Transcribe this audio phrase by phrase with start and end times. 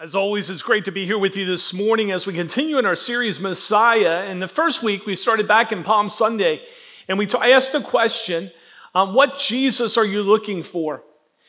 [0.00, 2.86] As always, it's great to be here with you this morning as we continue in
[2.86, 4.26] our series Messiah.
[4.30, 6.62] In the first week, we started back in Palm Sunday,
[7.08, 8.52] and we t- I asked a question
[8.94, 11.02] um, What Jesus are you looking for?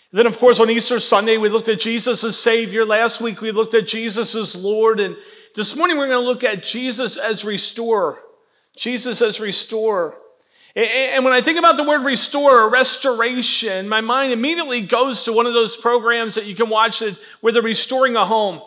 [0.09, 2.85] And then, of course, on Easter Sunday, we looked at Jesus as Savior.
[2.85, 4.99] Last week, we looked at Jesus as Lord.
[4.99, 5.15] And
[5.53, 8.19] this morning, we're going to look at Jesus as Restorer.
[8.75, 10.17] Jesus as Restorer.
[10.75, 15.33] And when I think about the word restore or restoration, my mind immediately goes to
[15.33, 17.01] one of those programs that you can watch
[17.41, 18.61] where they're restoring a home.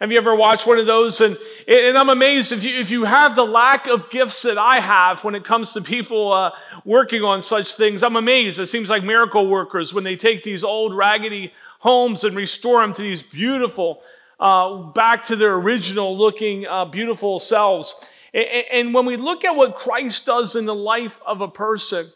[0.00, 1.20] Have you ever watched one of those?
[1.20, 1.36] And,
[1.68, 5.24] and I'm amazed if you, if you have the lack of gifts that I have
[5.24, 6.52] when it comes to people uh,
[6.86, 8.02] working on such things.
[8.02, 8.58] I'm amazed.
[8.58, 12.94] It seems like miracle workers when they take these old raggedy homes and restore them
[12.94, 14.02] to these beautiful,
[14.38, 18.10] uh, back to their original looking, uh, beautiful selves.
[18.32, 22.06] And when we look at what Christ does in the life of a person,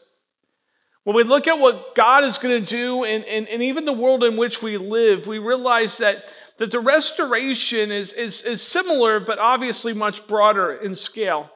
[1.04, 3.92] when we look at what God is going to do and, and, and even the
[3.92, 9.20] world in which we live, we realize that, that the restoration is, is, is similar,
[9.20, 11.50] but obviously much broader in scale.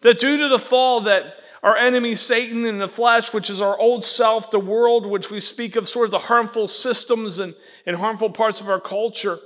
[0.00, 3.78] That due to the fall that our enemy Satan in the flesh, which is our
[3.78, 7.96] old self, the world, which we speak of sort of the harmful systems and, and
[7.96, 9.38] harmful parts of our culture,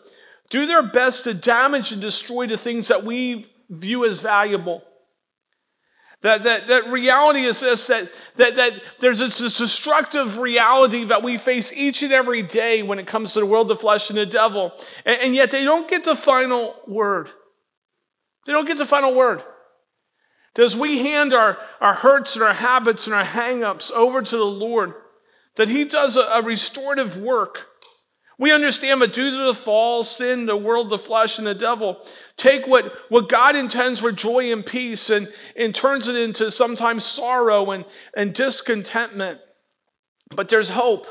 [0.50, 4.82] do their best to damage and destroy the things that we view as valuable.
[6.20, 11.24] That, that, that reality is this that, that, that there's this, this destructive reality that
[11.24, 14.16] we face each and every day when it comes to the world, the flesh, and
[14.16, 14.72] the devil.
[15.04, 17.28] And, and yet they don't get the final word.
[18.46, 19.42] They don't get the final word.
[20.56, 24.44] As we hand our, our hurts and our habits and our hangups over to the
[24.44, 24.94] Lord,
[25.56, 27.66] that He does a, a restorative work
[28.38, 32.00] we understand that due to the fall, sin, the world, the flesh, and the devil,
[32.36, 37.04] take what, what God intends for joy and peace and, and turns it into sometimes
[37.04, 37.84] sorrow and,
[38.16, 39.40] and discontentment.
[40.34, 41.06] But there's hope.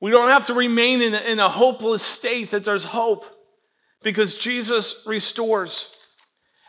[0.00, 3.24] We don't have to remain in in a hopeless state, that there's hope
[4.02, 5.94] because Jesus restores.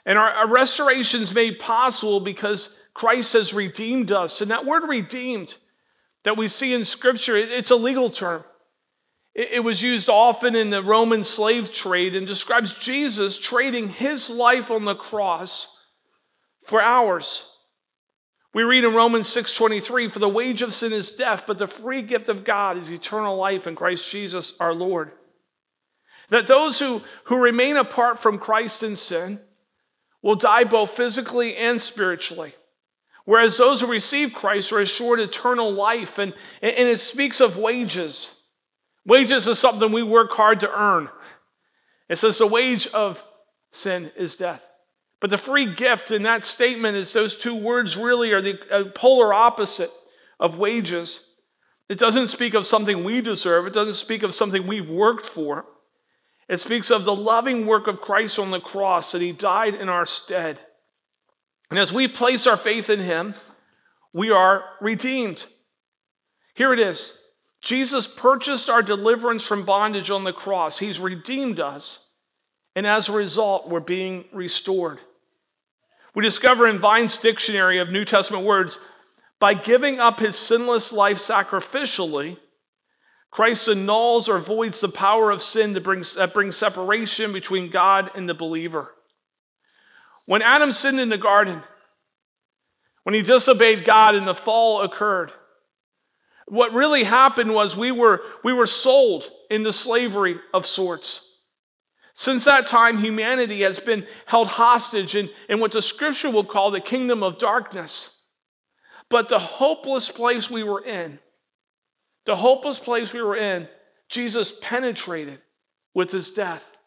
[0.06, 4.41] And our, our restoration is made possible because Christ has redeemed us.
[4.41, 5.53] And that word redeemed
[6.24, 8.44] that we see in Scripture, it, it's a legal term.
[9.41, 14.69] It was used often in the Roman slave trade and describes Jesus trading his life
[14.69, 15.88] on the cross
[16.59, 17.57] for ours.
[18.53, 22.01] We read in Romans 6:23, "For the wage of sin is death, but the free
[22.01, 25.13] gift of God is eternal life in Christ Jesus our Lord."
[26.28, 29.41] That those who, who remain apart from Christ in sin
[30.22, 32.55] will die both physically and spiritually.
[33.23, 36.17] Whereas those who receive Christ are assured eternal life.
[36.17, 38.35] And, and it speaks of wages.
[39.05, 41.09] Wages is something we work hard to earn.
[42.09, 43.23] It says the wage of
[43.71, 44.69] sin is death.
[45.19, 48.85] But the free gift in that statement is those two words really are the uh,
[48.95, 49.89] polar opposite
[50.39, 51.35] of wages.
[51.89, 55.66] It doesn't speak of something we deserve, it doesn't speak of something we've worked for.
[56.47, 59.87] It speaks of the loving work of Christ on the cross, that he died in
[59.87, 60.59] our stead.
[61.69, 63.35] And as we place our faith in him,
[64.16, 65.45] we are redeemed.
[66.55, 67.28] Here it is
[67.62, 70.80] Jesus purchased our deliverance from bondage on the cross.
[70.80, 72.14] He's redeemed us.
[72.75, 75.00] And as a result, we're being restored.
[76.16, 78.80] We discover in Vine's dictionary of New Testament words
[79.40, 82.38] by giving up his sinless life sacrificially,
[83.31, 88.09] Christ annuls or voids the power of sin that brings, that brings separation between God
[88.16, 88.96] and the believer.
[90.26, 91.64] When Adam sinned in the garden,
[93.03, 95.31] when he disobeyed God and the fall occurred,
[96.49, 101.25] what really happened was we were, we were sold into slavery of sorts.
[102.13, 106.71] Since that time, humanity has been held hostage in, in what the scripture will call
[106.71, 108.25] the kingdom of darkness.
[109.09, 111.19] But the hopeless place we were in,
[112.25, 113.67] the hopeless place we were in,
[114.09, 115.39] Jesus penetrated
[115.93, 116.77] with his death.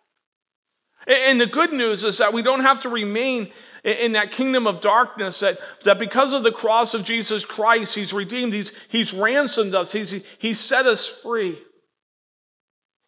[1.06, 3.50] And the good news is that we don't have to remain
[3.84, 8.12] in that kingdom of darkness that, that because of the cross of Jesus Christ, He's
[8.12, 11.58] redeemed, He's, he's ransomed us, he's, he's set us free.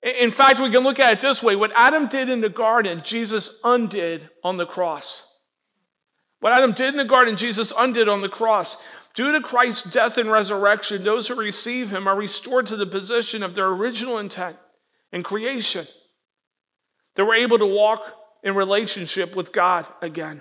[0.03, 3.01] In fact, we can look at it this way what Adam did in the garden,
[3.05, 5.31] Jesus undid on the cross.
[6.41, 8.85] What Adam did in the garden, Jesus undid on the cross.
[9.15, 13.43] Due to Christ's death and resurrection, those who receive him are restored to the position
[13.43, 14.57] of their original intent
[15.13, 15.87] in creation.
[17.15, 18.01] They were able to walk
[18.43, 20.41] in relationship with God again.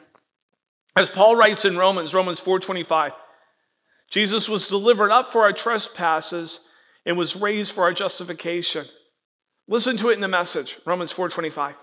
[0.95, 3.13] As Paul writes in Romans, Romans 4:25,
[4.09, 6.69] Jesus was delivered up for our trespasses
[7.05, 8.85] and was raised for our justification.
[9.67, 11.75] Listen to it in the message, Romans 4:25.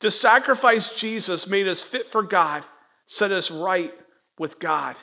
[0.00, 2.66] To sacrifice Jesus made us fit for God,
[3.06, 3.94] set us right
[4.38, 4.96] with God.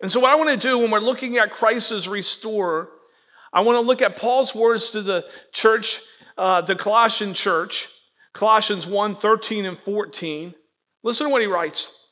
[0.00, 2.90] And so what I want to do when we're looking at Christ as restorer,
[3.52, 6.02] I want to look at Paul's words to the church
[6.36, 7.88] uh, the Colossian church,
[8.34, 10.54] Colossians 1 13 and 14.
[11.02, 12.08] Listen to what he writes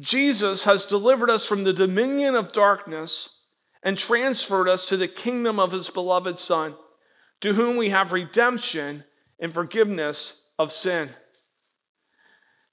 [0.00, 3.44] Jesus has delivered us from the dominion of darkness
[3.82, 6.74] and transferred us to the kingdom of his beloved Son,
[7.40, 9.04] to whom we have redemption
[9.38, 11.08] and forgiveness of sin.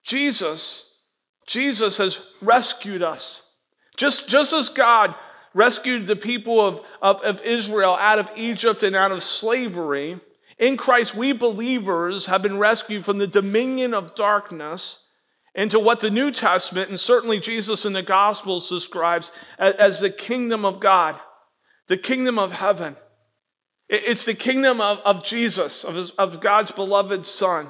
[0.04, 1.02] Jesus,
[1.48, 3.56] Jesus has rescued us.
[3.98, 5.16] Just, just as God
[5.54, 10.20] rescued the people of, of, of Israel out of Egypt and out of slavery,
[10.64, 15.10] in Christ, we believers have been rescued from the dominion of darkness
[15.54, 20.64] into what the New Testament and certainly Jesus in the Gospels describes as, the kingdom
[20.64, 21.20] of God,
[21.90, 22.96] the kingdom of heaven.
[23.90, 27.70] It's the kingdom of, of Jesus, of, his, of God's beloved Son.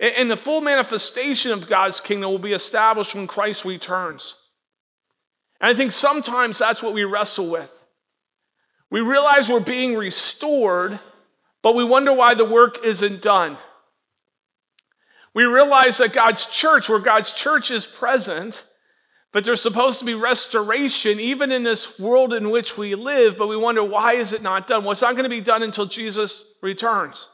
[0.00, 4.36] And the full manifestation of God's kingdom will be established when Christ returns.
[5.60, 7.86] And I think sometimes that's what we wrestle with.
[8.90, 10.98] We realize we're being restored,
[11.64, 13.56] but we wonder why the work isn't done.
[15.32, 18.66] We realize that God's church, where God's church is present,
[19.32, 23.46] but there's supposed to be restoration even in this world in which we live, but
[23.46, 24.82] we wonder why is it not done?
[24.82, 27.30] Well, it's not going to be done until Jesus returns.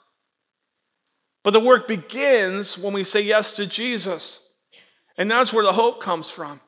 [1.42, 4.54] But the work begins when we say yes to Jesus.
[5.18, 6.60] And that's where the hope comes from.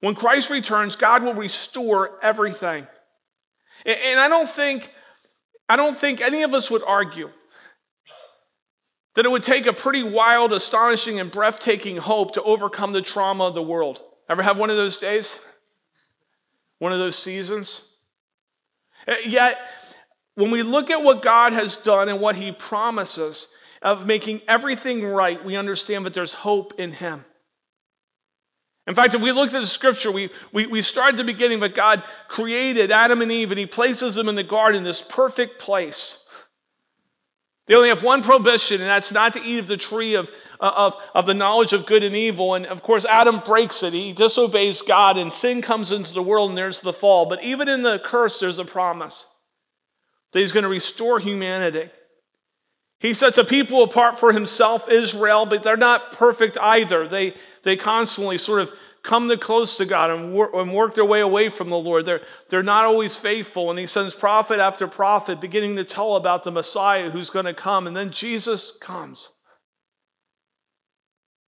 [0.00, 2.86] When Christ returns, God will restore everything.
[3.84, 4.90] And I don't think,
[5.70, 7.30] I don't think any of us would argue
[9.14, 13.44] that it would take a pretty wild, astonishing, and breathtaking hope to overcome the trauma
[13.44, 14.02] of the world.
[14.28, 15.38] Ever have one of those days?
[16.80, 17.88] One of those seasons?
[19.06, 19.60] Uh, yet,
[20.34, 25.04] when we look at what God has done and what He promises of making everything
[25.04, 27.24] right, we understand that there's hope in Him.
[28.90, 31.60] In fact, if we look at the scripture, we, we, we start at the beginning,
[31.60, 35.60] but God created Adam and Eve and He places them in the garden, this perfect
[35.60, 36.26] place.
[37.66, 40.72] They only have one prohibition, and that's not to eat of the tree of, uh,
[40.74, 42.54] of, of the knowledge of good and evil.
[42.54, 43.92] And of course, Adam breaks it.
[43.92, 47.26] He disobeys God, and sin comes into the world, and there's the fall.
[47.26, 49.24] But even in the curse, there's a promise
[50.32, 51.90] that he's going to restore humanity.
[53.00, 57.08] He sets a people apart for himself, Israel, but they're not perfect either.
[57.08, 58.70] They, they constantly sort of
[59.02, 62.04] come to close to God and work, and work their way away from the Lord.
[62.04, 62.20] They're,
[62.50, 63.70] they're not always faithful.
[63.70, 67.54] And he sends prophet after prophet beginning to tell about the Messiah who's going to
[67.54, 67.86] come.
[67.86, 69.30] And then Jesus comes.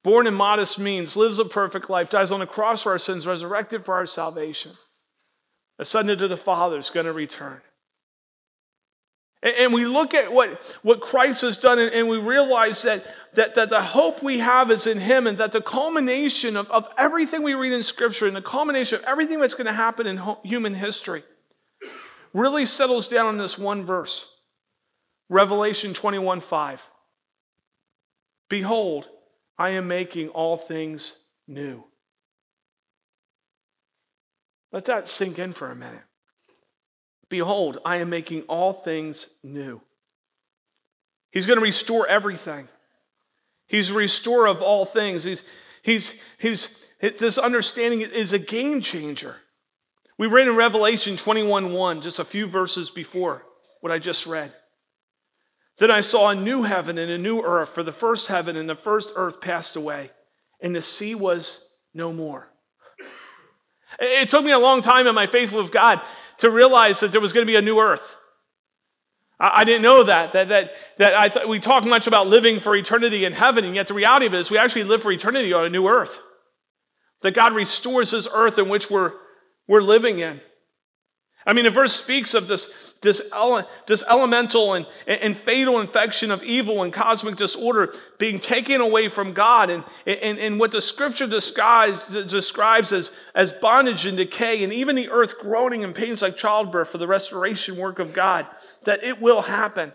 [0.03, 3.25] Born in modest means, lives a perfect life, dies on the cross for our sins,
[3.25, 4.73] resurrected for our salvation,
[5.79, 7.61] ascended to the Father, is going to return.
[9.41, 13.05] And we look at what, what Christ has done, and we realize that,
[13.35, 16.89] that, that the hope we have is in Him, and that the culmination of, of
[16.97, 20.21] everything we read in Scripture and the culmination of everything that's going to happen in
[20.43, 21.23] human history
[22.33, 24.35] really settles down on this one verse
[25.29, 26.89] Revelation 21 5.
[28.49, 29.07] Behold,
[29.57, 31.85] I am making all things new.
[34.71, 36.03] Let that sink in for a minute.
[37.29, 39.81] Behold, I am making all things new.
[41.31, 42.67] He's going to restore everything.
[43.67, 45.23] He's a restorer of all things.
[45.23, 45.43] He's,
[45.83, 49.35] he's, he's, this understanding is a game changer.
[50.17, 53.45] We read in Revelation 21 1, just a few verses before
[53.81, 54.53] what I just read.
[55.77, 58.67] Then I saw a new heaven and a new earth, for the first heaven and
[58.67, 60.11] the first earth passed away,
[60.59, 62.51] and the sea was no more.
[63.99, 66.01] It took me a long time in my faith with God
[66.39, 68.17] to realize that there was going to be a new earth.
[69.39, 70.33] I, didn't know that.
[70.33, 73.73] That, that, that I th- we talk much about living for eternity in heaven, and
[73.73, 76.21] yet the reality of it is we actually live for eternity on a new earth.
[77.21, 79.13] That God restores this earth in which we're,
[79.67, 80.41] we're living in.
[81.45, 86.31] I mean, the verse speaks of this, this, ele- this elemental and, and fatal infection
[86.31, 90.81] of evil and cosmic disorder being taken away from God, and, and, and what the
[90.81, 96.21] scripture describes, describes as, as bondage and decay, and even the earth groaning in pains
[96.21, 98.45] like childbirth for the restoration work of God,
[98.83, 99.93] that it will happen.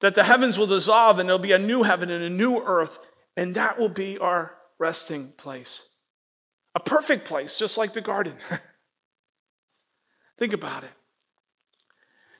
[0.00, 2.98] That the heavens will dissolve, and there'll be a new heaven and a new earth,
[3.36, 5.88] and that will be our resting place.
[6.74, 8.36] A perfect place, just like the garden.
[10.38, 10.90] Think about it.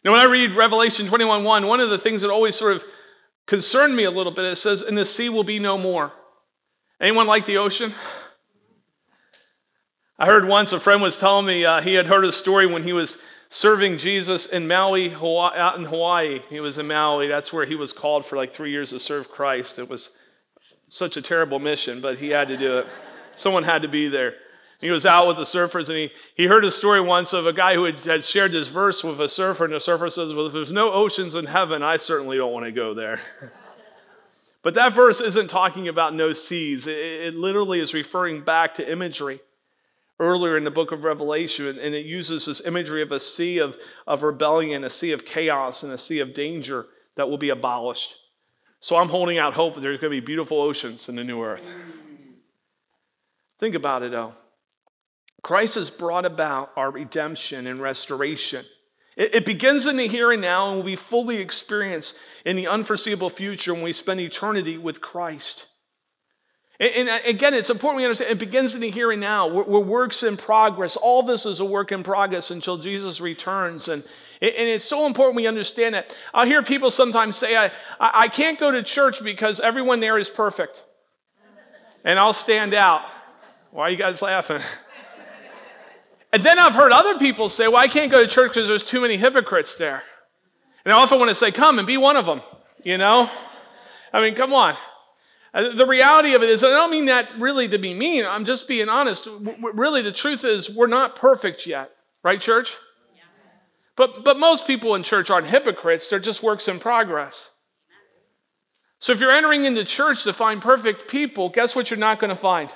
[0.04, 2.84] Now, when I read Revelation 21 1, one of the things that always sort of
[3.46, 6.12] concerned me a little bit, it says, And the sea will be no more.
[7.00, 7.92] Anyone like the ocean?
[10.18, 12.84] I heard once a friend was telling me uh, he had heard a story when
[12.84, 16.40] he was serving Jesus in Maui, Hawaii, out in Hawaii.
[16.50, 17.26] He was in Maui.
[17.26, 19.78] That's where he was called for like three years to serve Christ.
[19.78, 20.10] It was
[20.88, 22.86] such a terrible mission, but he had to do it.
[23.34, 24.34] Someone had to be there.
[24.84, 27.54] He was out with the surfers and he, he heard a story once of a
[27.54, 30.48] guy who had, had shared this verse with a surfer, and the surfer says, Well,
[30.48, 33.18] if there's no oceans in heaven, I certainly don't want to go there.
[34.62, 38.92] but that verse isn't talking about no seas, it, it literally is referring back to
[38.92, 39.40] imagery
[40.20, 43.78] earlier in the book of Revelation, and it uses this imagery of a sea of,
[44.06, 48.16] of rebellion, a sea of chaos, and a sea of danger that will be abolished.
[48.80, 51.42] So I'm holding out hope that there's going to be beautiful oceans in the new
[51.42, 51.66] earth.
[53.58, 54.34] Think about it, though.
[55.44, 58.64] Christ has brought about our redemption and restoration.
[59.14, 62.66] It, it begins in the here and now and will be fully experienced in the
[62.66, 65.68] unforeseeable future when we spend eternity with Christ.
[66.80, 69.46] And, uh, again, it's important we understand it begins in the here and now.
[69.46, 70.96] We're, we're, works in progress.
[70.96, 73.88] All this is a work in progress until Jesus returns.
[73.88, 74.02] And,
[74.40, 76.18] and it's so important we understand that.
[76.32, 77.70] I'll hear people sometimes say, I,
[78.00, 80.84] I can't go to church because everyone there is perfect.
[82.02, 83.02] And I'll stand out.
[83.70, 84.62] Why are you guys laughing?
[86.34, 88.84] And then I've heard other people say, Well, I can't go to church because there's
[88.84, 90.02] too many hypocrites there.
[90.84, 92.42] And I often want to say, Come and be one of them,
[92.82, 93.30] you know?
[94.12, 94.74] I mean, come on.
[95.54, 98.26] Uh, the reality of it is, I don't mean that really to be mean.
[98.26, 99.28] I'm just being honest.
[99.74, 101.92] Really, the truth is, we're not perfect yet,
[102.24, 102.78] right, church?
[103.94, 107.52] But, but most people in church aren't hypocrites, they're just works in progress.
[108.98, 112.30] So if you're entering into church to find perfect people, guess what you're not going
[112.30, 112.70] to find?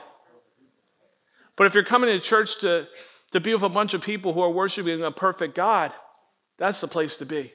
[1.57, 2.87] But if you're coming to church to,
[3.33, 5.93] to be with a bunch of people who are worshiping a perfect God,
[6.57, 7.53] that's the place to be.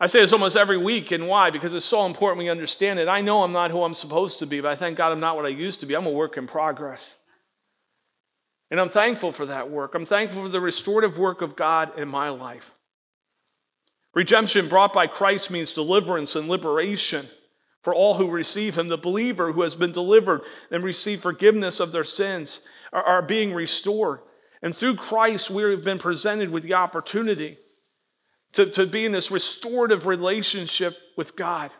[0.00, 1.50] I say this almost every week, and why?
[1.50, 3.08] Because it's so important we understand it.
[3.08, 5.34] I know I'm not who I'm supposed to be, but I thank God I'm not
[5.34, 5.96] what I used to be.
[5.96, 7.16] I'm a work in progress.
[8.70, 9.94] And I'm thankful for that work.
[9.94, 12.74] I'm thankful for the restorative work of God in my life.
[14.14, 17.26] Redemption brought by Christ means deliverance and liberation
[17.82, 18.88] for all who receive Him.
[18.88, 22.60] The believer who has been delivered and received forgiveness of their sins
[22.92, 24.20] are, being restored.
[24.62, 27.58] And through Christ, we have been presented with the opportunity
[28.52, 31.70] to, to be in this restorative relationship with God.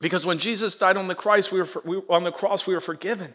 [0.00, 2.80] Because when Jesus died on the, Christ, we were, we, on the cross, we were
[2.80, 3.34] forgiven.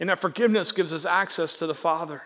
[0.00, 2.22] And that forgiveness gives us access to the Father.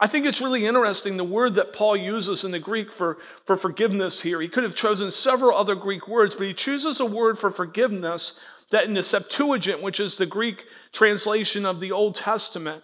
[0.00, 3.56] I think it's really interesting the word that Paul uses in the Greek for, for
[3.56, 4.40] forgiveness here.
[4.40, 8.44] He could have chosen several other Greek words, but he chooses a word for forgiveness
[8.70, 12.82] that in the Septuagint, which is the Greek translation of the Old Testament,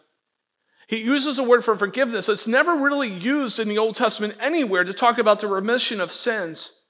[0.87, 4.85] he uses a word for forgiveness that's never really used in the Old Testament anywhere
[4.85, 6.85] to talk about the remission of sins.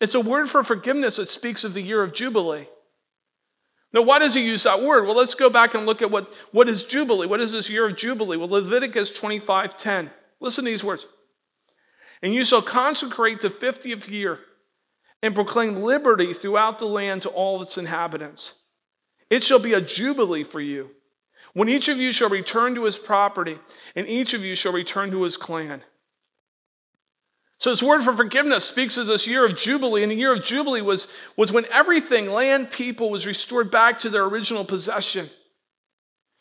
[0.00, 2.68] It's a word for forgiveness that speaks of the year of Jubilee.
[3.92, 5.06] Now, why does he use that word?
[5.06, 7.26] Well, let's go back and look at what, what is Jubilee.
[7.26, 8.36] What is this year of Jubilee?
[8.36, 10.10] Well, Leviticus 25 10.
[10.40, 11.06] Listen to these words.
[12.22, 14.40] And you shall consecrate the 50th year
[15.22, 18.62] and proclaim liberty throughout the land to all its inhabitants.
[19.30, 20.90] It shall be a jubilee for you
[21.54, 23.58] when each of you shall return to his property,
[23.96, 25.82] and each of you shall return to his clan.
[27.58, 30.44] So this word for forgiveness speaks of this year of Jubilee, and the year of
[30.44, 35.26] Jubilee was, was when everything, land, people, was restored back to their original possession.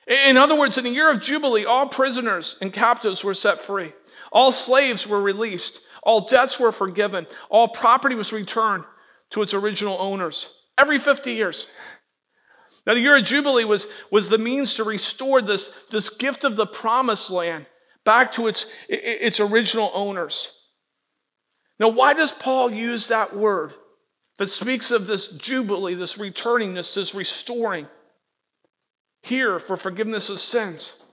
[0.07, 3.93] In other words, in the year of Jubilee, all prisoners and captives were set free.
[4.31, 5.86] All slaves were released.
[6.03, 7.27] All debts were forgiven.
[7.49, 8.83] All property was returned
[9.31, 10.61] to its original owners.
[10.77, 11.67] Every 50 years.
[12.85, 16.55] Now, the year of Jubilee was, was the means to restore this, this gift of
[16.55, 17.65] the promised land
[18.05, 20.57] back to its, its original owners.
[21.79, 23.73] Now, why does Paul use that word
[24.37, 27.87] that speaks of this Jubilee, this returning, this, this restoring
[29.21, 31.03] here for forgiveness of sins?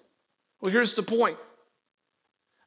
[0.60, 1.36] Well, here's the point.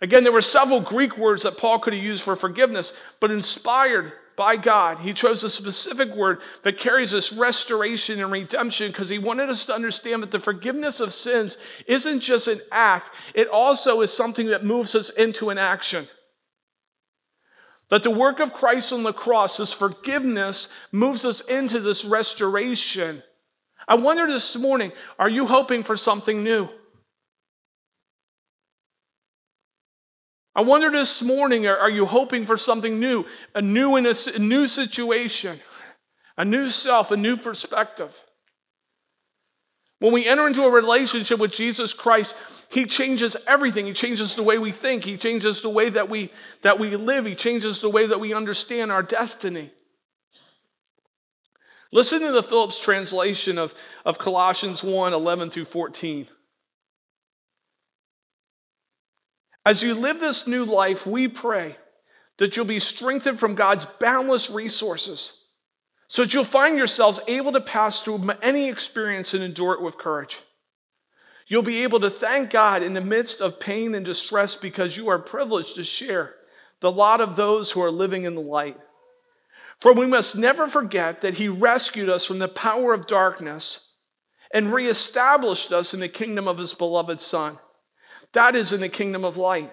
[0.01, 4.13] Again, there were several Greek words that Paul could have used for forgiveness, but inspired
[4.35, 4.99] by God.
[4.99, 9.65] He chose a specific word that carries this restoration and redemption because he wanted us
[9.65, 14.47] to understand that the forgiveness of sins isn't just an act, it also is something
[14.47, 16.05] that moves us into an action.
[17.89, 23.23] That the work of Christ on the cross, this forgiveness, moves us into this restoration.
[23.87, 26.69] I wonder this morning are you hoping for something new?
[30.57, 33.27] I wonder this morning, are, you hoping for something new?
[33.53, 35.59] A new in a, a new situation,
[36.35, 38.23] a new self, a new perspective.
[39.99, 42.35] When we enter into a relationship with Jesus Christ,
[42.71, 43.85] He changes everything.
[43.85, 45.03] He changes the way we think.
[45.03, 46.31] He changes the way that we,
[46.63, 47.27] that we live.
[47.27, 49.69] He changes the way that we understand our destiny.
[51.91, 56.27] Listen to the Phillips translation of, of Colossians 1 11 through 14.
[59.67, 61.75] As you live this new life, we pray
[62.37, 65.49] that you'll be strengthened from God's boundless resources
[66.07, 69.97] so that you'll find yourselves able to pass through any experience and endure it with
[69.97, 70.39] courage.
[71.47, 75.09] You'll be able to thank God in the midst of pain and distress because you
[75.09, 76.33] are privileged to share
[76.79, 78.77] the lot of those who are living in the light.
[79.81, 83.97] For we must never forget that He rescued us from the power of darkness
[84.49, 87.59] and reestablished us in the kingdom of His beloved Son.
[88.33, 89.71] That is in the kingdom of light.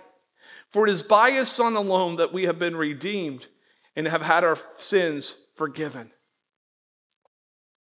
[0.70, 3.46] For it is by His Son alone that we have been redeemed
[3.96, 6.10] and have had our sins forgiven.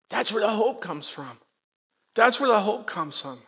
[0.09, 1.37] That's where the hope comes from.
[2.15, 3.39] That's where the hope comes from.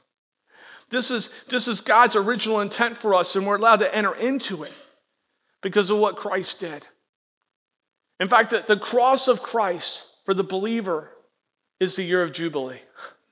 [0.89, 4.63] This is, this is God's original intent for us, and we're allowed to enter into
[4.63, 4.73] it
[5.61, 6.87] because of what Christ did.
[8.19, 11.09] In fact, the, the cross of Christ for the believer
[11.79, 12.79] is the year of Jubilee.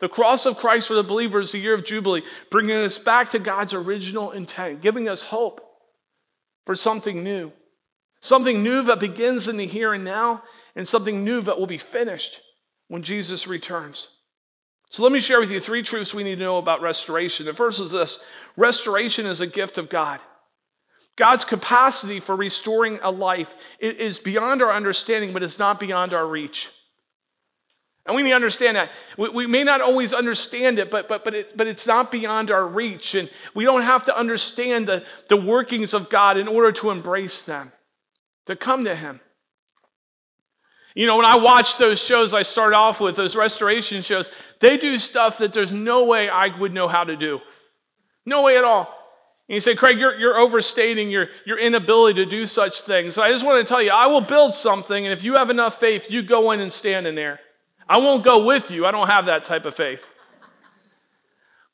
[0.00, 3.28] The cross of Christ for the believer is the year of Jubilee, bringing us back
[3.30, 5.60] to God's original intent, giving us hope
[6.64, 7.52] for something new.
[8.22, 10.42] Something new that begins in the here and now,
[10.74, 12.40] and something new that will be finished
[12.88, 14.08] when Jesus returns.
[14.90, 17.46] So let me share with you three truths we need to know about restoration.
[17.46, 18.24] The first is this
[18.56, 20.20] restoration is a gift of God.
[21.16, 26.26] God's capacity for restoring a life is beyond our understanding, but it's not beyond our
[26.26, 26.70] reach.
[28.06, 28.90] And we need to understand that.
[29.16, 32.50] We, we may not always understand it, but, but, but, it, but it's not beyond
[32.50, 33.14] our reach.
[33.14, 37.42] And we don't have to understand the, the workings of God in order to embrace
[37.42, 37.72] them,
[38.46, 39.20] to come to Him.
[40.94, 44.28] You know, when I watch those shows I start off with, those restoration shows,
[44.58, 47.40] they do stuff that there's no way I would know how to do.
[48.26, 48.92] No way at all.
[49.48, 53.18] And you say, Craig, you're, you're overstating your, your inability to do such things.
[53.18, 55.78] I just want to tell you, I will build something, and if you have enough
[55.78, 57.40] faith, you go in and stand in there.
[57.90, 58.86] I won't go with you.
[58.86, 60.08] I don't have that type of faith.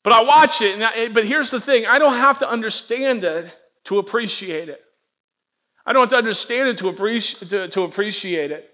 [0.01, 3.55] But I watch it, I, but here's the thing I don't have to understand it
[3.83, 4.81] to appreciate it.
[5.85, 8.67] I don't have to understand it to, appreciate, to, to appreciate it.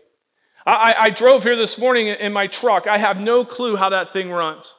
[0.65, 2.87] I, I drove here this morning in my truck.
[2.87, 4.73] I have no clue how that thing runs.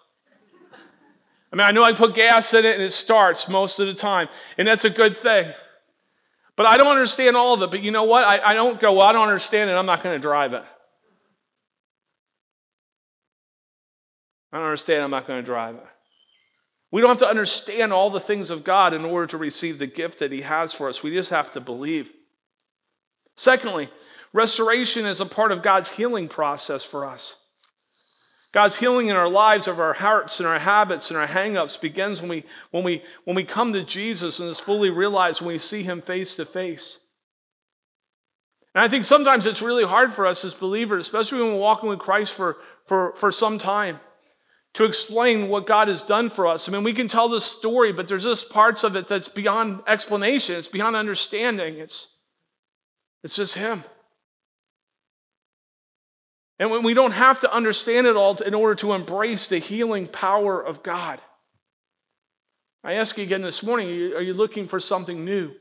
[1.52, 3.94] I mean, I know I put gas in it and it starts most of the
[3.94, 5.52] time, and that's a good thing.
[6.56, 7.70] But I don't understand all of it.
[7.70, 8.24] But you know what?
[8.24, 9.74] I, I don't go, well, I don't understand it.
[9.74, 10.64] I'm not going to drive it.
[14.54, 15.02] I don't understand.
[15.02, 15.86] I'm not going to drive it.
[16.92, 19.88] We don't have to understand all the things of God in order to receive the
[19.88, 21.02] gift that He has for us.
[21.02, 22.12] We just have to believe.
[23.34, 23.88] Secondly,
[24.32, 27.44] restoration is a part of God's healing process for us.
[28.52, 32.20] God's healing in our lives of our hearts and our habits and our hangups begins
[32.20, 35.58] when we, when we, when we come to Jesus and is fully realized when we
[35.58, 37.00] see him face to face.
[38.72, 41.88] And I think sometimes it's really hard for us as believers, especially when we're walking
[41.88, 43.98] with Christ for, for, for some time,
[44.74, 46.68] to explain what God has done for us.
[46.68, 49.80] I mean, we can tell this story, but there's just parts of it that's beyond
[49.86, 51.76] explanation, it's beyond understanding.
[51.78, 52.20] It's,
[53.22, 53.84] it's just Him.
[56.58, 60.06] And when we don't have to understand it all in order to embrace the healing
[60.06, 61.20] power of God.
[62.84, 65.52] I ask you again this morning are you looking for something new?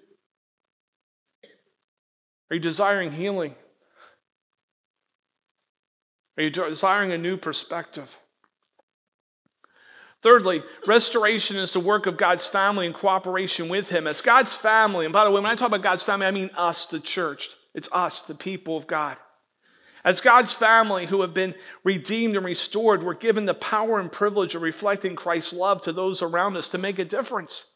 [2.51, 3.55] Are you desiring healing?
[6.37, 8.19] Are you desiring a new perspective?
[10.23, 14.07] Thirdly, restoration is the work of God's family in cooperation with Him.
[14.07, 16.49] As God's family, and by the way, when I talk about God's family, I mean
[16.55, 17.49] us, the church.
[17.75, 19.17] It's us, the people of God.
[20.05, 24.55] As God's family who have been redeemed and restored, we're given the power and privilege
[24.55, 27.69] of reflecting Christ's love to those around us to make a difference.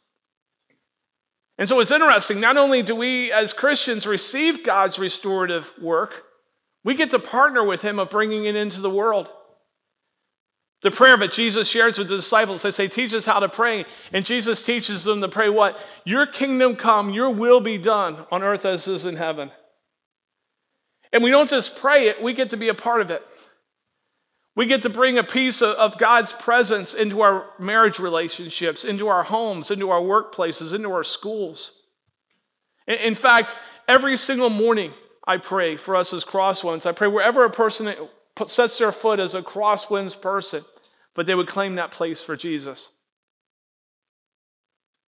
[1.58, 2.40] And so it's interesting.
[2.40, 6.24] Not only do we as Christians receive God's restorative work,
[6.84, 9.30] we get to partner with Him of bringing it into the world.
[10.84, 13.86] The prayer that Jesus shares with the disciples, they say, teach us how to pray.
[14.14, 15.84] And Jesus teaches them to pray what?
[16.06, 19.52] Your kingdom come, your will be done on earth as is in heaven.
[21.12, 23.24] And we don't just pray it, we get to be a part of it.
[24.56, 29.24] We get to bring a piece of God's presence into our marriage relationships, into our
[29.24, 31.74] homes, into our workplaces, into our schools.
[32.88, 33.56] In fact,
[33.88, 34.94] every single morning
[35.28, 36.88] I pray for us as Crosswinds.
[36.88, 37.94] I pray wherever a person
[38.46, 40.64] sets their foot as a Crosswinds person,
[41.14, 42.90] but they would claim that place for Jesus.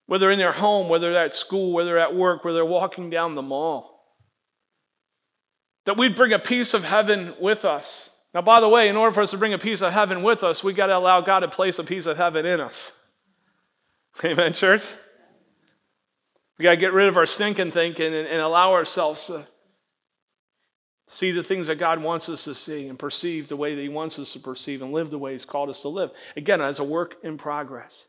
[0.06, 3.42] Whether in their home, whether at school, whether at work, whether they're walking down the
[3.42, 4.02] mall.
[5.86, 8.10] That we'd bring a piece of heaven with us.
[8.34, 10.42] Now, by the way, in order for us to bring a piece of heaven with
[10.42, 13.02] us, we got to allow God to place a piece of heaven in us.
[14.24, 14.84] Amen, church?
[16.58, 19.46] We got to get rid of our stinking thinking and, and allow ourselves to
[21.14, 23.88] see the things that God wants us to see and perceive the way that He
[23.88, 26.10] wants us to perceive and live the way He's called us to live.
[26.36, 28.08] Again, as a work in progress.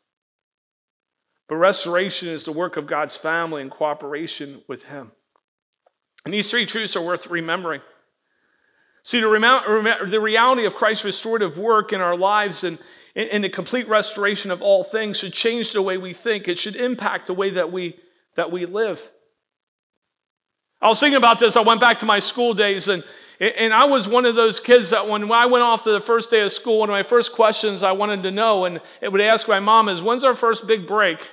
[1.48, 5.12] But restoration is the work of God's family in cooperation with Him.
[6.26, 7.82] And these three truths are worth remembering.
[9.04, 12.80] See, the, reality of Christ's restorative work in our lives and
[13.14, 16.48] in the complete restoration of all things should change the way we think.
[16.48, 18.00] It should impact the way that we,
[18.34, 19.12] that we live.
[20.86, 21.58] I was thinking about this.
[21.58, 23.04] I went back to my school days, and,
[23.40, 26.30] and I was one of those kids that when I went off to the first
[26.30, 29.20] day of school, one of my first questions I wanted to know, and it would
[29.20, 31.32] ask my mom, is when's our first big break?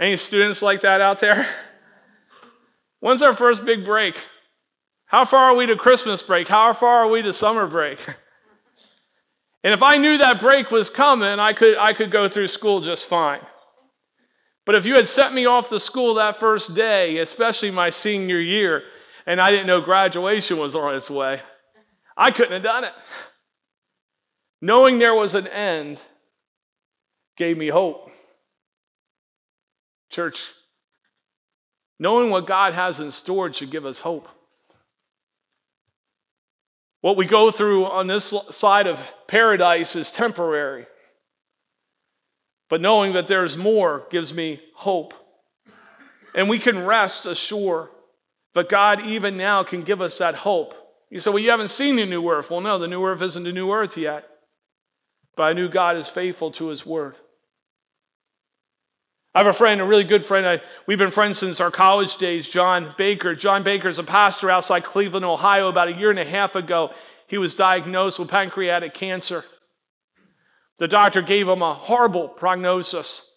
[0.00, 1.46] Any students like that out there?
[3.00, 4.16] When's our first big break?
[5.06, 6.48] How far are we to Christmas break?
[6.48, 8.00] How far are we to summer break?
[9.62, 12.80] And if I knew that break was coming, I could, I could go through school
[12.80, 13.40] just fine.
[14.70, 18.38] But if you had sent me off to school that first day, especially my senior
[18.38, 18.84] year,
[19.26, 21.40] and I didn't know graduation was on its way,
[22.16, 22.92] I couldn't have done it.
[24.62, 26.00] Knowing there was an end
[27.36, 28.12] gave me hope.
[30.08, 30.52] Church,
[31.98, 34.28] knowing what God has in store should give us hope.
[37.00, 40.86] What we go through on this side of paradise is temporary.
[42.70, 45.12] But knowing that there's more gives me hope.
[46.34, 47.88] And we can rest assured
[48.54, 50.74] that God, even now, can give us that hope.
[51.10, 52.50] You say, Well, you haven't seen the new earth.
[52.50, 54.26] Well, no, the new earth isn't the new earth yet.
[55.36, 57.16] But I knew God is faithful to his word.
[59.34, 60.46] I have a friend, a really good friend.
[60.46, 63.34] I, we've been friends since our college days, John Baker.
[63.34, 65.68] John Baker is a pastor outside Cleveland, Ohio.
[65.68, 66.92] About a year and a half ago,
[67.26, 69.44] he was diagnosed with pancreatic cancer.
[70.80, 73.36] The doctor gave him a horrible prognosis.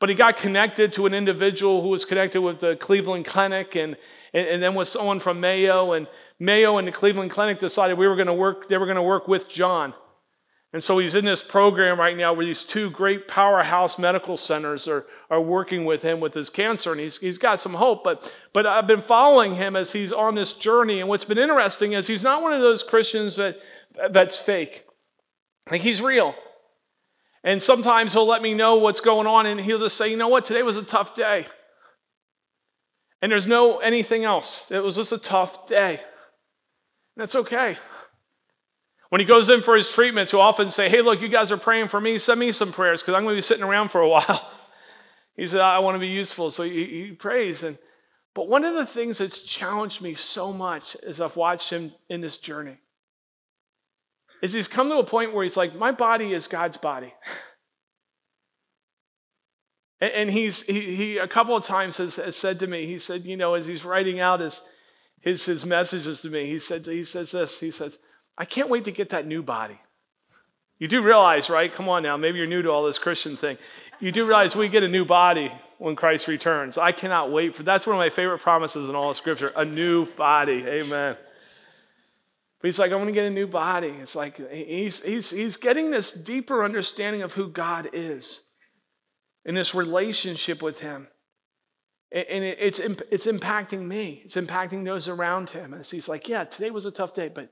[0.00, 3.98] But he got connected to an individual who was connected with the Cleveland Clinic and,
[4.32, 5.92] and, and then with someone from Mayo.
[5.92, 6.08] And
[6.40, 9.02] Mayo and the Cleveland Clinic decided we were going to work, they were going to
[9.02, 9.92] work with John.
[10.72, 14.88] And so he's in this program right now where these two great powerhouse medical centers
[14.88, 18.02] are, are working with him with his cancer, and he's, he's got some hope.
[18.02, 21.92] But, but I've been following him as he's on this journey, and what's been interesting
[21.92, 23.58] is he's not one of those Christians that,
[24.10, 24.86] that's fake.
[25.70, 26.34] Like he's real.
[27.44, 30.28] And sometimes he'll let me know what's going on, and he'll just say, you know
[30.28, 31.46] what, today was a tough day.
[33.20, 34.70] And there's no anything else.
[34.70, 36.00] It was just a tough day.
[37.16, 37.76] That's okay.
[39.10, 41.58] When he goes in for his treatments, he'll often say, Hey, look, you guys are
[41.58, 42.18] praying for me.
[42.18, 44.50] Send me some prayers because I'm going to be sitting around for a while.
[45.36, 46.50] he said, I want to be useful.
[46.50, 47.62] So he, he prays.
[47.62, 47.76] And,
[48.34, 52.22] but one of the things that's challenged me so much as I've watched him in
[52.22, 52.78] this journey
[54.42, 57.14] is he's come to a point where he's like, My body is God's body.
[60.00, 63.22] and he's he, he, a couple of times has, has, said to me, he said,
[63.22, 64.68] you know, as he's writing out his
[65.20, 68.00] his his messages to me, he said he says this, he says,
[68.36, 69.78] I can't wait to get that new body.
[70.78, 71.72] You do realize, right?
[71.72, 73.56] Come on now, maybe you're new to all this Christian thing.
[74.00, 76.76] You do realize we get a new body when Christ returns.
[76.76, 79.64] I cannot wait for that's one of my favorite promises in all of Scripture a
[79.64, 80.64] new body.
[80.66, 81.16] Amen.
[82.62, 83.88] But he's like, I want to get a new body.
[84.00, 88.48] It's like he's, he's, he's getting this deeper understanding of who God is
[89.44, 91.08] in this relationship with him.
[92.12, 95.74] And it's, it's impacting me, it's impacting those around him.
[95.74, 97.50] As he's like, Yeah, today was a tough day, but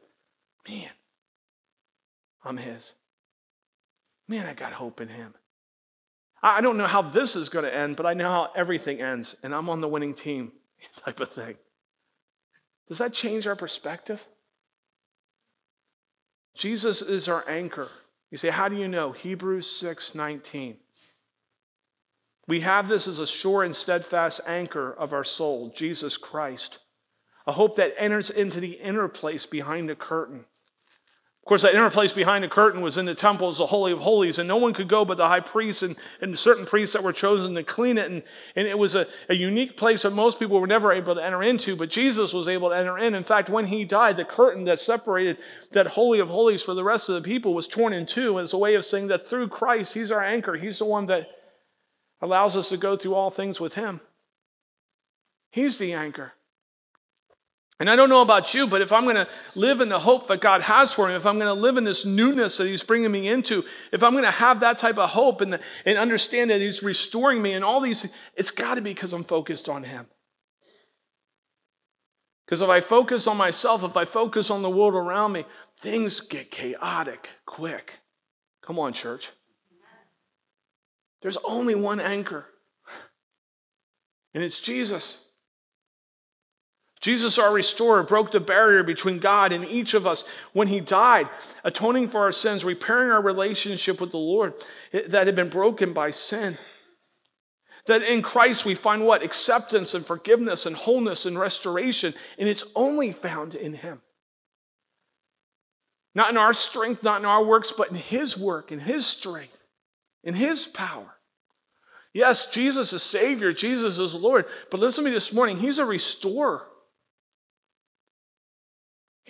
[0.68, 0.90] Man,
[2.44, 2.94] I'm His.
[4.28, 5.34] Man, I got hope in Him.
[6.42, 9.36] I don't know how this is going to end, but I know how everything ends,
[9.42, 10.52] and I'm on the winning team
[10.96, 11.56] type of thing.
[12.88, 14.24] Does that change our perspective?
[16.60, 17.88] Jesus is our anchor.
[18.30, 19.10] You say, how do you know?
[19.10, 20.76] Hebrews 6 19.
[22.46, 26.78] We have this as a sure and steadfast anchor of our soul, Jesus Christ
[27.46, 30.44] a hope that enters into the inner place behind the curtain.
[31.42, 33.92] Of course, that inner place behind the curtain was in the temple as the Holy
[33.92, 36.92] of Holies, and no one could go but the high priest and, and certain priests
[36.92, 38.10] that were chosen to clean it.
[38.10, 38.22] And,
[38.54, 41.42] and it was a, a unique place that most people were never able to enter
[41.42, 43.14] into, but Jesus was able to enter in.
[43.14, 45.38] In fact, when he died, the curtain that separated
[45.72, 48.52] that Holy of Holies for the rest of the people was torn in two as
[48.52, 50.56] a way of saying that through Christ, he's our anchor.
[50.56, 51.26] He's the one that
[52.20, 54.00] allows us to go through all things with him.
[55.50, 56.34] He's the anchor.
[57.80, 60.28] And I don't know about you, but if I'm going to live in the hope
[60.28, 62.84] that God has for me, if I'm going to live in this newness that He's
[62.84, 66.50] bringing me into, if I'm going to have that type of hope and, and understand
[66.50, 69.84] that He's restoring me and all these, it's got to be because I'm focused on
[69.84, 70.06] Him.
[72.44, 75.46] Because if I focus on myself, if I focus on the world around me,
[75.78, 78.00] things get chaotic quick.
[78.60, 79.30] Come on, church.
[81.22, 82.46] There's only one anchor,
[84.34, 85.29] and it's Jesus.
[87.00, 91.28] Jesus, our restorer, broke the barrier between God and each of us when he died,
[91.64, 94.54] atoning for our sins, repairing our relationship with the Lord
[95.08, 96.58] that had been broken by sin.
[97.86, 99.22] That in Christ we find what?
[99.22, 104.02] Acceptance and forgiveness and wholeness and restoration, and it's only found in him.
[106.14, 109.64] Not in our strength, not in our works, but in His work, in His strength,
[110.24, 111.16] in His power.
[112.12, 115.84] Yes, Jesus is Savior, Jesus is Lord, but listen to me this morning, He's a
[115.84, 116.66] restorer.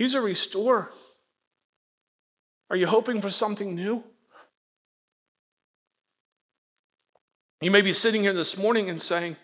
[0.01, 0.91] He's a restorer.
[2.71, 4.03] Are you hoping for something new?
[7.61, 9.37] You may be sitting here this morning and saying,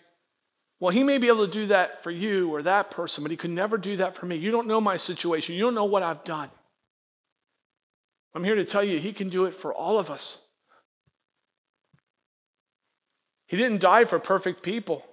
[0.79, 3.37] well, he may be able to do that for you or that person, but he
[3.37, 4.37] could never do that for me.
[4.37, 5.53] You don't know my situation.
[5.53, 6.49] You don't know what I've done.
[8.33, 10.43] I'm here to tell you, he can do it for all of us.
[13.45, 15.05] He didn't die for perfect people,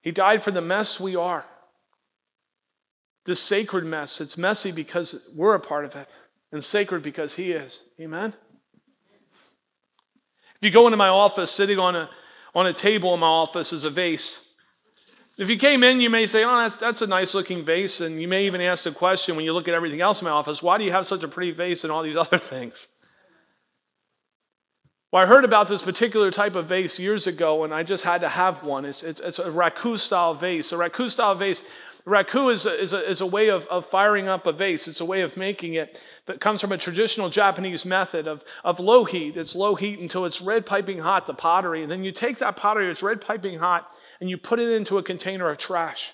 [0.00, 1.44] he died for the mess we are.
[3.24, 4.20] This sacred mess.
[4.20, 6.08] It's messy because we're a part of it,
[6.52, 7.82] and sacred because he is.
[8.00, 8.34] Amen?
[10.56, 12.10] If you go into my office, sitting on a
[12.54, 14.52] on a table in my office is a vase.
[15.36, 18.00] If you came in, you may say, Oh, that's, that's a nice looking vase.
[18.00, 20.30] And you may even ask the question when you look at everything else in my
[20.30, 22.88] office, why do you have such a pretty vase and all these other things?
[25.10, 28.20] Well, I heard about this particular type of vase years ago, and I just had
[28.22, 28.84] to have one.
[28.84, 30.72] It's, it's, it's a raku style vase.
[30.72, 31.62] A raku style vase,
[32.06, 35.00] raku is a, is a, is a way of, of firing up a vase, it's
[35.00, 39.04] a way of making it that comes from a traditional Japanese method of, of low
[39.04, 39.36] heat.
[39.36, 41.82] It's low heat until it's red piping hot, the pottery.
[41.82, 43.90] And then you take that pottery, it's red piping hot,
[44.20, 46.12] and you put it into a container of trash.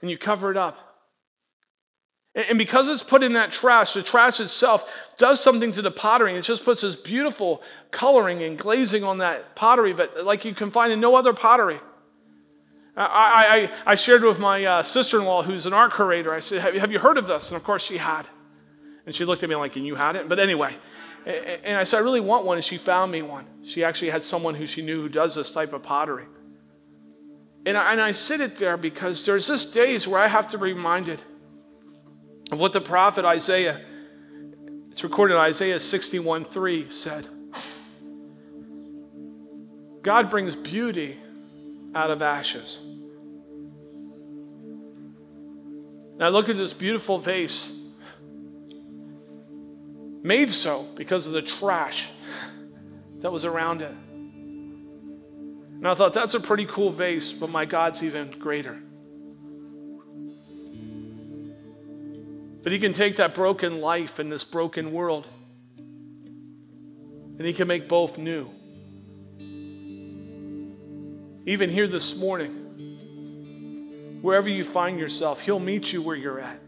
[0.00, 0.88] And you cover it up.
[2.34, 6.36] And because it's put in that trash, the trash itself does something to the pottery.
[6.36, 10.70] It just puts this beautiful coloring and glazing on that pottery that, like you can
[10.70, 11.80] find in no other pottery.
[12.98, 16.40] I, I, I shared with my uh, sister in law, who's an art curator, I
[16.40, 17.50] said, have, you heard of this?
[17.50, 18.28] And of course she had.
[19.06, 20.28] And she looked at me like, and you had it?
[20.28, 20.74] But anyway,
[21.24, 22.56] and I said, I really want one.
[22.56, 23.46] And she found me one.
[23.62, 26.26] She actually had someone who she knew who does this type of pottery.
[27.64, 30.58] And I, and I sit it there because there's this days where I have to
[30.58, 31.22] be reminded
[32.50, 33.80] of what the prophet Isaiah,
[34.90, 37.28] it's recorded in Isaiah 61 3, said.
[40.02, 41.18] God brings beauty
[41.94, 42.80] out of ashes.
[46.18, 47.74] Now look at this beautiful vase.
[50.22, 52.10] Made so because of the trash
[53.20, 53.94] that was around it.
[55.78, 58.76] And I thought, that's a pretty cool vase, but my God's even greater.
[62.64, 65.28] But He can take that broken life in this broken world
[65.78, 68.50] and He can make both new.
[71.48, 72.50] Even here this morning,
[74.20, 76.60] wherever you find yourself, He'll meet you where you're at.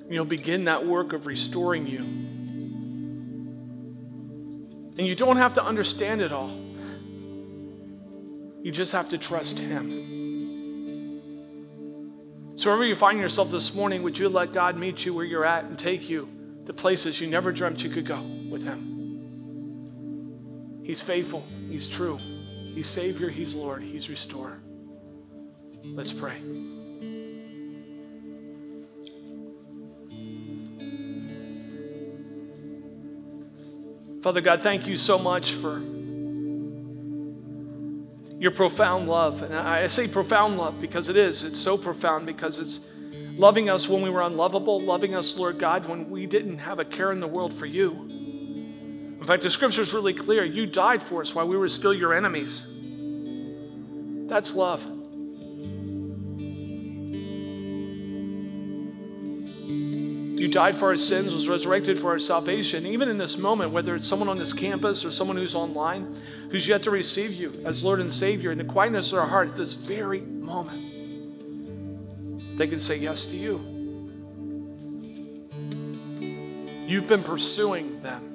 [0.00, 1.98] And He'll begin that work of restoring you.
[4.96, 6.58] And you don't have to understand it all,
[8.62, 10.00] you just have to trust Him.
[12.56, 15.44] So, wherever you find yourself this morning, would you let God meet you where you're
[15.44, 16.30] at and take you
[16.64, 18.93] to places you never dreamt you could go with Him?
[20.84, 22.18] He's faithful, He's true,
[22.74, 24.60] He's Savior, He's Lord, He's Restorer.
[25.82, 26.36] Let's pray.
[34.22, 35.82] Father God, thank you so much for
[38.38, 39.42] your profound love.
[39.42, 41.44] And I say profound love because it is.
[41.44, 42.90] It's so profound because it's
[43.36, 46.84] loving us when we were unlovable, loving us, Lord God, when we didn't have a
[46.84, 48.13] care in the world for you.
[49.24, 50.44] In fact, the scripture is really clear.
[50.44, 52.66] You died for us while we were still your enemies.
[54.28, 54.84] That's love.
[59.66, 62.84] You died for our sins, was resurrected for our salvation.
[62.84, 66.14] Even in this moment, whether it's someone on this campus or someone who's online
[66.50, 69.48] who's yet to receive you as Lord and Savior, in the quietness of their heart
[69.48, 70.82] at this very moment,
[72.58, 73.56] they can say yes to you.
[76.86, 78.33] You've been pursuing them.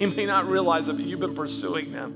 [0.00, 2.14] They may not realize it, but you've been pursuing them.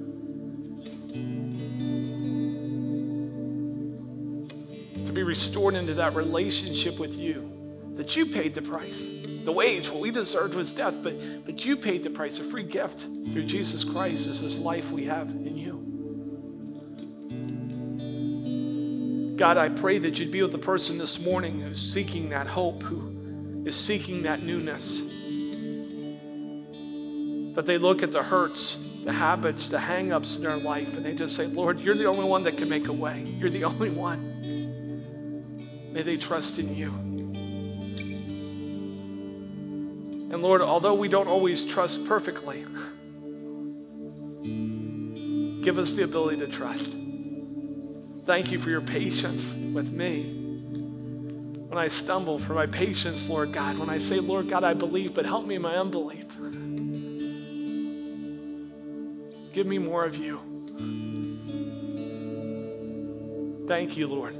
[5.04, 7.50] To be restored into that relationship with you
[7.92, 9.06] that you paid the price.
[9.44, 12.62] The wage, what we deserved was death, but, but you paid the price, a free
[12.62, 15.74] gift through Jesus Christ is this life we have in you.
[19.36, 22.82] God, I pray that you'd be with the person this morning who's seeking that hope,
[22.82, 25.02] who is seeking that newness.
[27.54, 31.14] That they look at the hurts, the habits, the hang-ups in their life, and they
[31.14, 33.20] just say, Lord, you're the only one that can make a way.
[33.20, 34.32] You're the only one.
[35.92, 36.90] May they trust in you.
[40.32, 42.64] And Lord, although we don't always trust perfectly,
[45.62, 46.96] give us the ability to trust.
[48.24, 50.24] Thank you for your patience with me.
[51.68, 53.78] When I stumble, for my patience, Lord God.
[53.78, 56.36] When I say, Lord God, I believe, but help me in my unbelief.
[59.54, 60.40] Give me more of you.
[63.68, 64.34] Thank you, Lord.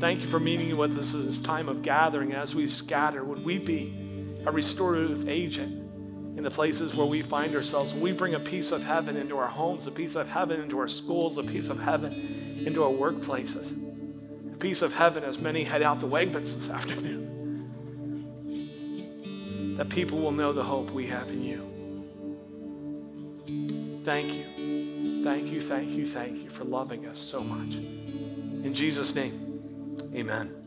[0.00, 3.22] Thank you for meeting with us in this time of gathering as we scatter.
[3.22, 5.72] Would we be a restorative agent
[6.38, 7.94] in the places where we find ourselves?
[7.94, 10.88] we bring a piece of heaven into our homes, a piece of heaven into our
[10.88, 13.74] schools, a piece of heaven into our workplaces,
[14.54, 17.28] a piece of heaven as many head out to Wegmans this afternoon.
[19.76, 21.81] That people will know the hope we have in you.
[24.04, 25.22] Thank you.
[25.22, 27.76] Thank you, thank you, thank you for loving us so much.
[27.76, 30.61] In Jesus' name, amen.